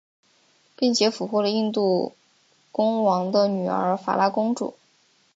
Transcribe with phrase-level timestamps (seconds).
[0.75, 2.13] 并且俘获了印度
[2.71, 4.73] 公王的女儿法拉公主。